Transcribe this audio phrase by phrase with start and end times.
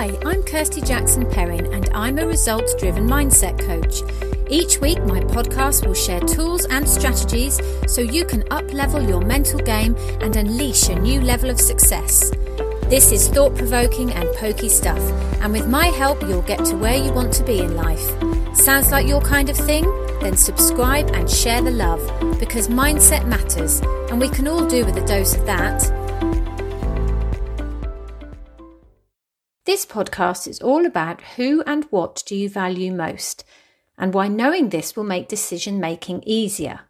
[0.00, 4.00] Hi, I'm Kirsty Jackson Perrin, and I'm a results driven mindset coach.
[4.48, 9.20] Each week, my podcast will share tools and strategies so you can up level your
[9.20, 12.30] mental game and unleash a new level of success.
[12.84, 15.02] This is thought provoking and pokey stuff,
[15.42, 18.08] and with my help, you'll get to where you want to be in life.
[18.56, 19.84] Sounds like your kind of thing?
[20.22, 22.00] Then subscribe and share the love
[22.40, 25.99] because mindset matters, and we can all do with a dose of that.
[29.70, 33.44] This podcast is all about who and what do you value most,
[33.96, 36.80] and why knowing this will make decision making easier.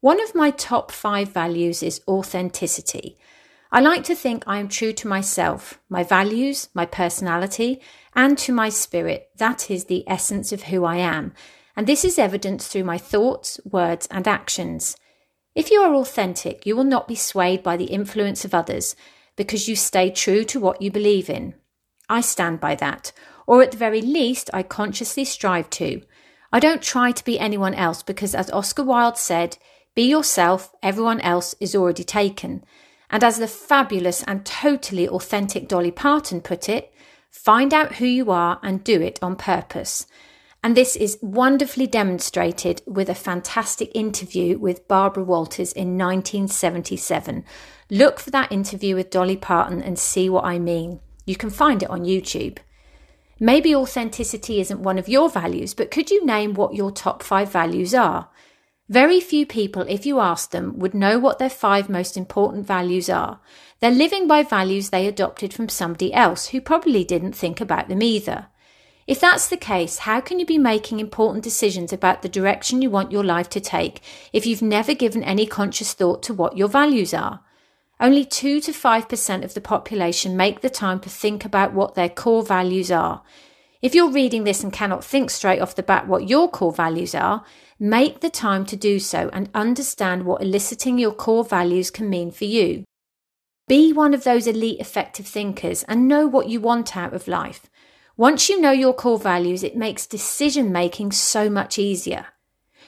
[0.00, 3.18] One of my top five values is authenticity.
[3.70, 7.80] I like to think I am true to myself, my values, my personality,
[8.16, 9.30] and to my spirit.
[9.36, 11.32] That is the essence of who I am,
[11.76, 14.96] and this is evidenced through my thoughts, words, and actions.
[15.54, 18.96] If you are authentic, you will not be swayed by the influence of others
[19.36, 21.54] because you stay true to what you believe in.
[22.08, 23.12] I stand by that,
[23.46, 26.02] or at the very least, I consciously strive to.
[26.52, 29.56] I don't try to be anyone else because, as Oscar Wilde said,
[29.94, 32.64] be yourself, everyone else is already taken.
[33.10, 36.92] And as the fabulous and totally authentic Dolly Parton put it,
[37.30, 40.06] find out who you are and do it on purpose.
[40.64, 47.44] And this is wonderfully demonstrated with a fantastic interview with Barbara Walters in 1977.
[47.90, 51.00] Look for that interview with Dolly Parton and see what I mean.
[51.24, 52.58] You can find it on YouTube.
[53.38, 57.50] Maybe authenticity isn't one of your values, but could you name what your top five
[57.50, 58.28] values are?
[58.88, 63.08] Very few people, if you ask them, would know what their five most important values
[63.08, 63.40] are.
[63.80, 68.02] They're living by values they adopted from somebody else who probably didn't think about them
[68.02, 68.48] either.
[69.06, 72.90] If that's the case, how can you be making important decisions about the direction you
[72.90, 74.00] want your life to take
[74.32, 77.40] if you've never given any conscious thought to what your values are?
[78.00, 82.08] Only 2 to 5% of the population make the time to think about what their
[82.08, 83.22] core values are.
[83.80, 87.14] If you're reading this and cannot think straight off the bat what your core values
[87.14, 87.44] are,
[87.78, 92.30] make the time to do so and understand what eliciting your core values can mean
[92.30, 92.84] for you.
[93.68, 97.68] Be one of those elite effective thinkers and know what you want out of life.
[98.16, 102.26] Once you know your core values, it makes decision making so much easier.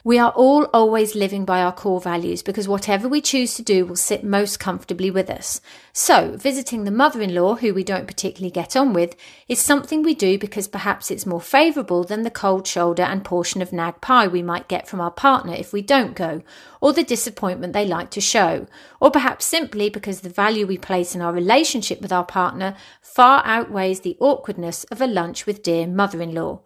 [0.06, 3.86] We are all always living by our core values because whatever we choose to do
[3.86, 5.62] will sit most comfortably with us.
[5.94, 9.16] So, visiting the mother in law, who we don't particularly get on with,
[9.48, 13.62] is something we do because perhaps it's more favourable than the cold shoulder and portion
[13.62, 16.42] of nag pie we might get from our partner if we don't go,
[16.82, 18.66] or the disappointment they like to show,
[19.00, 23.40] or perhaps simply because the value we place in our relationship with our partner far
[23.46, 26.60] outweighs the awkwardness of a lunch with dear mother in law.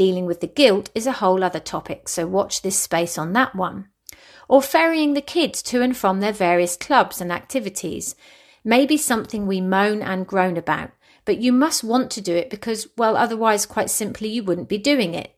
[0.00, 3.54] Dealing with the guilt is a whole other topic, so watch this space on that
[3.54, 3.88] one.
[4.48, 8.14] Or ferrying the kids to and from their various clubs and activities.
[8.64, 10.92] Maybe something we moan and groan about,
[11.26, 14.78] but you must want to do it because, well, otherwise, quite simply, you wouldn't be
[14.78, 15.36] doing it.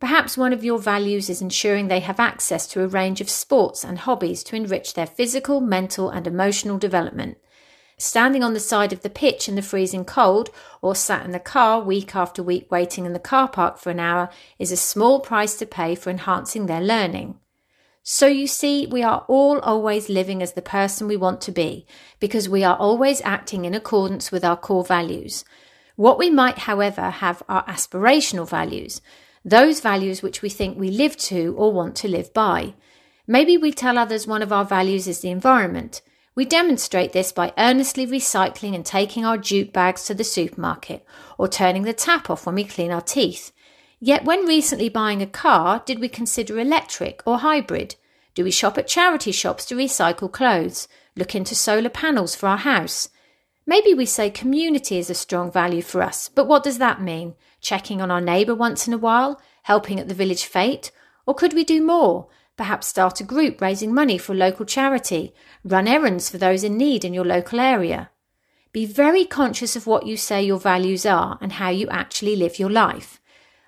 [0.00, 3.84] Perhaps one of your values is ensuring they have access to a range of sports
[3.84, 7.36] and hobbies to enrich their physical, mental, and emotional development.
[8.00, 10.50] Standing on the side of the pitch in the freezing cold
[10.80, 13.98] or sat in the car week after week waiting in the car park for an
[13.98, 17.40] hour is a small price to pay for enhancing their learning.
[18.04, 21.86] So you see, we are all always living as the person we want to be
[22.20, 25.44] because we are always acting in accordance with our core values.
[25.96, 29.02] What we might, however, have are aspirational values,
[29.44, 32.74] those values which we think we live to or want to live by.
[33.26, 36.00] Maybe we tell others one of our values is the environment.
[36.38, 41.04] We demonstrate this by earnestly recycling and taking our jute bags to the supermarket
[41.36, 43.50] or turning the tap off when we clean our teeth.
[43.98, 47.96] Yet, when recently buying a car, did we consider electric or hybrid?
[48.36, 50.86] Do we shop at charity shops to recycle clothes?
[51.16, 53.08] Look into solar panels for our house?
[53.66, 57.34] Maybe we say community is a strong value for us, but what does that mean?
[57.60, 59.42] Checking on our neighbour once in a while?
[59.64, 60.92] Helping at the village fete?
[61.26, 62.28] Or could we do more?
[62.58, 65.32] Perhaps start a group raising money for a local charity.
[65.64, 68.10] Run errands for those in need in your local area.
[68.72, 72.58] Be very conscious of what you say your values are and how you actually live
[72.58, 73.20] your life.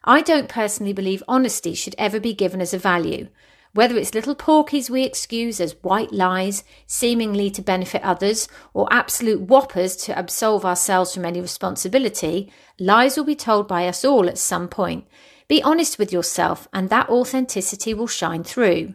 [0.03, 3.29] I don't personally believe honesty should ever be given as a value.
[3.73, 9.43] Whether it's little porkies we excuse as white lies, seemingly to benefit others, or absolute
[9.43, 14.39] whoppers to absolve ourselves from any responsibility, lies will be told by us all at
[14.39, 15.07] some point,
[15.51, 18.95] be honest with yourself, and that authenticity will shine through.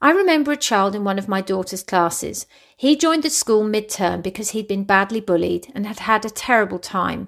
[0.00, 2.46] I remember a child in one of my daughter's classes.
[2.76, 6.78] He joined the school mid-term because he'd been badly bullied and had had a terrible
[6.78, 7.26] time.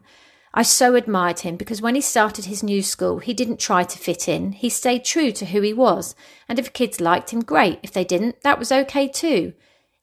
[0.54, 3.98] I so admired him because when he started his new school, he didn't try to
[3.98, 4.52] fit in.
[4.52, 6.14] He stayed true to who he was.
[6.48, 7.80] And if kids liked him, great.
[7.82, 9.54] If they didn't, that was okay too.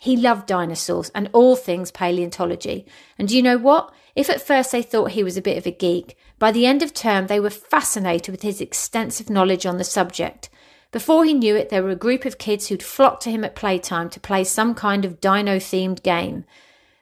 [0.03, 2.85] He loved dinosaurs and all things paleontology.
[3.17, 3.89] And you know what?
[4.17, 6.83] If at first they thought he was a bit of a geek, by the end
[6.83, 10.49] of term they were fascinated with his extensive knowledge on the subject.
[10.91, 13.55] Before he knew it, there were a group of kids who'd flocked to him at
[13.55, 16.43] playtime to play some kind of dino themed game.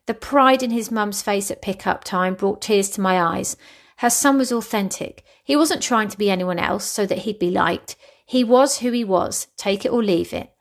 [0.05, 3.57] The pride in his mum's face at pickup time brought tears to my eyes.
[3.97, 5.23] Her son was authentic.
[5.43, 7.95] He wasn't trying to be anyone else so that he'd be liked.
[8.27, 10.51] He was who he was, take it or leave it.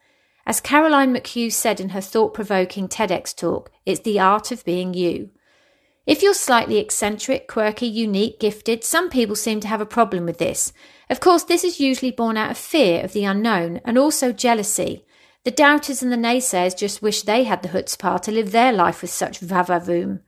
[0.50, 4.94] As Caroline McHugh said in her thought provoking TEDx talk, it's the art of being
[4.94, 5.30] you.
[6.06, 10.38] If you're slightly eccentric, quirky, unique, gifted, some people seem to have a problem with
[10.38, 10.72] this.
[11.08, 15.04] Of course, this is usually born out of fear of the unknown and also jealousy.
[15.44, 19.02] The doubters and the naysayers just wish they had the chutzpah to live their life
[19.02, 20.18] with such vavavoom.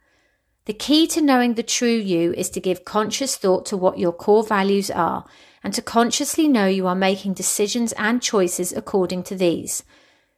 [0.67, 4.13] The key to knowing the true you is to give conscious thought to what your
[4.13, 5.25] core values are
[5.65, 9.83] and to consciously know you are making decisions and choices according to these.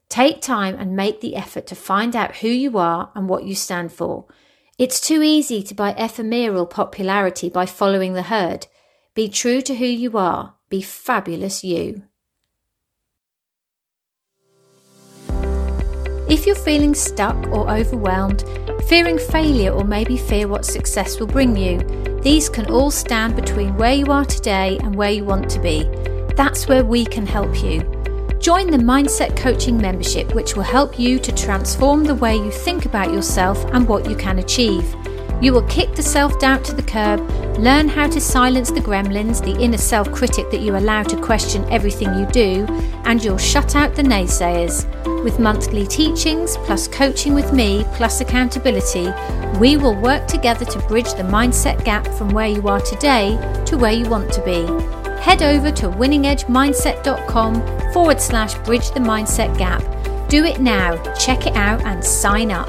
[0.09, 3.55] Take time and make the effort to find out who you are and what you
[3.55, 4.27] stand for.
[4.79, 8.67] It's too easy to buy ephemeral popularity by following the herd.
[9.15, 10.55] Be true to who you are.
[10.69, 12.03] Be fabulous you.
[16.29, 18.45] If you're feeling stuck or overwhelmed,
[18.89, 21.79] fearing failure or maybe fear what success will bring you,
[22.23, 25.85] these can all stand between where you are today and where you want to be.
[26.35, 27.84] That's where we can help you.
[28.45, 32.85] Join the Mindset Coaching membership, which will help you to transform the way you think
[32.85, 34.85] about yourself and what you can achieve.
[35.41, 37.27] You will kick the self doubt to the curb,
[37.59, 41.65] learn how to silence the gremlins, the inner self critic that you allow to question
[41.73, 42.67] everything you do,
[43.07, 44.85] and you'll shut out the naysayers.
[45.25, 49.11] With monthly teachings, plus coaching with me, plus accountability,
[49.59, 53.79] we will work together to bridge the mindset gap from where you are today to
[53.79, 54.67] where you want to be.
[55.23, 59.81] Head over to winningedgemindset.com forward slash bridge the mindset gap.
[60.29, 62.69] Do it now, check it out, and sign up.